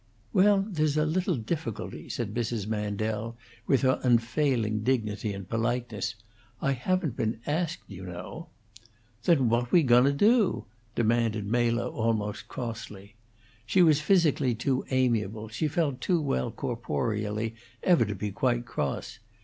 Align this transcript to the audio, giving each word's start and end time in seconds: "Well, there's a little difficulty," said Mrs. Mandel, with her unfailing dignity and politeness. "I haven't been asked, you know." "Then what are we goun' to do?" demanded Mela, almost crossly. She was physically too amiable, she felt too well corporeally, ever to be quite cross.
"Well, 0.33 0.65
there's 0.67 0.97
a 0.97 1.05
little 1.05 1.35
difficulty," 1.35 2.09
said 2.09 2.33
Mrs. 2.33 2.65
Mandel, 2.65 3.37
with 3.67 3.83
her 3.83 3.99
unfailing 4.01 4.79
dignity 4.79 5.31
and 5.31 5.47
politeness. 5.47 6.15
"I 6.59 6.71
haven't 6.71 7.15
been 7.15 7.39
asked, 7.45 7.83
you 7.87 8.05
know." 8.07 8.47
"Then 9.25 9.47
what 9.47 9.65
are 9.65 9.69
we 9.69 9.83
goun' 9.83 10.05
to 10.05 10.11
do?" 10.11 10.65
demanded 10.95 11.45
Mela, 11.45 11.87
almost 11.87 12.47
crossly. 12.47 13.13
She 13.67 13.83
was 13.83 14.01
physically 14.01 14.55
too 14.55 14.83
amiable, 14.89 15.49
she 15.49 15.67
felt 15.67 16.01
too 16.01 16.19
well 16.19 16.49
corporeally, 16.49 17.53
ever 17.83 18.03
to 18.03 18.15
be 18.15 18.31
quite 18.31 18.65
cross. 18.65 19.19